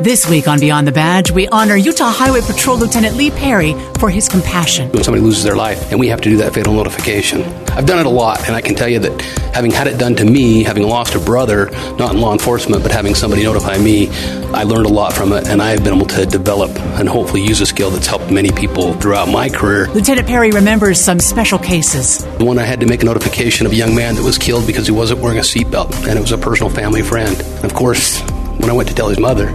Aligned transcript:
This 0.00 0.28
week 0.28 0.46
on 0.46 0.60
Beyond 0.60 0.86
the 0.86 0.92
Badge, 0.92 1.32
we 1.32 1.48
honor 1.48 1.74
Utah 1.74 2.12
Highway 2.12 2.40
Patrol 2.40 2.78
Lieutenant 2.78 3.16
Lee 3.16 3.32
Perry 3.32 3.74
for 3.98 4.08
his 4.08 4.28
compassion. 4.28 4.88
When 4.92 5.02
somebody 5.02 5.24
loses 5.24 5.42
their 5.42 5.56
life 5.56 5.90
and 5.90 5.98
we 5.98 6.06
have 6.06 6.20
to 6.20 6.30
do 6.30 6.36
that 6.36 6.54
fatal 6.54 6.72
notification. 6.72 7.42
I've 7.70 7.84
done 7.84 7.98
it 7.98 8.06
a 8.06 8.08
lot, 8.08 8.46
and 8.46 8.54
I 8.54 8.60
can 8.60 8.76
tell 8.76 8.86
you 8.86 9.00
that 9.00 9.20
having 9.52 9.72
had 9.72 9.88
it 9.88 9.98
done 9.98 10.14
to 10.14 10.24
me, 10.24 10.62
having 10.62 10.84
lost 10.84 11.16
a 11.16 11.18
brother, 11.18 11.70
not 11.98 12.14
in 12.14 12.20
law 12.20 12.32
enforcement, 12.32 12.84
but 12.84 12.92
having 12.92 13.16
somebody 13.16 13.42
notify 13.42 13.76
me, 13.76 14.08
I 14.52 14.62
learned 14.62 14.86
a 14.86 14.88
lot 14.88 15.14
from 15.14 15.32
it, 15.32 15.48
and 15.48 15.60
I've 15.60 15.82
been 15.82 15.94
able 15.94 16.06
to 16.06 16.24
develop 16.26 16.70
and 16.98 17.08
hopefully 17.08 17.42
use 17.42 17.60
a 17.60 17.66
skill 17.66 17.90
that's 17.90 18.06
helped 18.06 18.30
many 18.30 18.52
people 18.52 18.92
throughout 18.94 19.28
my 19.28 19.48
career. 19.48 19.88
Lieutenant 19.88 20.28
Perry 20.28 20.52
remembers 20.52 21.00
some 21.00 21.18
special 21.18 21.58
cases. 21.58 22.24
One 22.38 22.60
I 22.60 22.64
had 22.64 22.78
to 22.80 22.86
make 22.86 23.02
a 23.02 23.06
notification 23.06 23.66
of 23.66 23.72
a 23.72 23.76
young 23.76 23.96
man 23.96 24.14
that 24.14 24.22
was 24.22 24.38
killed 24.38 24.64
because 24.64 24.86
he 24.86 24.92
wasn't 24.92 25.20
wearing 25.22 25.38
a 25.38 25.42
seatbelt, 25.42 25.92
and 26.06 26.16
it 26.16 26.20
was 26.20 26.30
a 26.30 26.38
personal 26.38 26.70
family 26.70 27.02
friend. 27.02 27.40
Of 27.64 27.74
course, 27.74 28.20
when 28.60 28.70
I 28.70 28.74
went 28.74 28.88
to 28.90 28.94
tell 28.94 29.08
his 29.08 29.18
mother, 29.18 29.52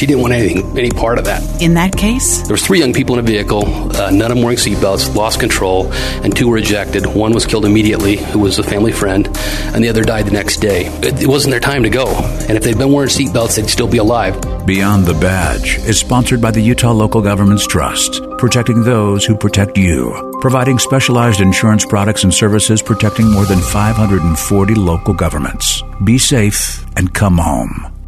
she 0.00 0.06
didn't 0.06 0.22
want 0.22 0.32
anything, 0.32 0.78
any 0.78 0.88
part 0.88 1.18
of 1.18 1.26
that. 1.26 1.42
In 1.60 1.74
that 1.74 1.94
case, 1.94 2.40
There 2.40 2.54
was 2.54 2.64
three 2.64 2.78
young 2.78 2.94
people 2.94 3.18
in 3.18 3.20
a 3.20 3.22
vehicle, 3.22 3.66
uh, 3.94 4.10
none 4.10 4.30
of 4.30 4.36
them 4.36 4.42
wearing 4.42 4.56
seatbelts, 4.56 5.14
lost 5.14 5.38
control, 5.38 5.92
and 6.24 6.34
two 6.34 6.48
were 6.48 6.56
ejected. 6.56 7.04
One 7.04 7.32
was 7.32 7.44
killed 7.44 7.66
immediately, 7.66 8.16
who 8.16 8.38
was 8.38 8.58
a 8.58 8.62
family 8.62 8.92
friend, 8.92 9.26
and 9.74 9.84
the 9.84 9.90
other 9.90 10.02
died 10.02 10.24
the 10.24 10.30
next 10.30 10.56
day. 10.56 10.86
It, 11.02 11.24
it 11.24 11.26
wasn't 11.26 11.50
their 11.50 11.60
time 11.60 11.82
to 11.82 11.90
go, 11.90 12.06
and 12.48 12.52
if 12.52 12.62
they'd 12.62 12.78
been 12.78 12.92
wearing 12.92 13.10
seatbelts, 13.10 13.56
they'd 13.56 13.68
still 13.68 13.88
be 13.88 13.98
alive. 13.98 14.40
Beyond 14.64 15.04
the 15.04 15.12
Badge 15.12 15.76
is 15.80 15.98
sponsored 15.98 16.40
by 16.40 16.50
the 16.50 16.62
Utah 16.62 16.92
Local 16.92 17.20
Governments 17.20 17.66
Trust, 17.66 18.22
protecting 18.38 18.82
those 18.82 19.26
who 19.26 19.36
protect 19.36 19.76
you, 19.76 20.38
providing 20.40 20.78
specialized 20.78 21.42
insurance 21.42 21.84
products 21.84 22.24
and 22.24 22.32
services 22.32 22.80
protecting 22.80 23.30
more 23.30 23.44
than 23.44 23.60
540 23.60 24.74
local 24.76 25.12
governments. 25.12 25.82
Be 26.02 26.16
safe 26.16 26.86
and 26.96 27.12
come 27.12 27.36
home. 27.36 27.99